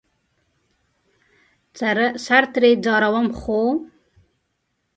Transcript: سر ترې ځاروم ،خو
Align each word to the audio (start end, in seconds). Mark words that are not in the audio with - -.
سر 2.25 2.43
ترې 2.53 2.71
ځاروم 2.85 3.27
،خو 3.39 3.59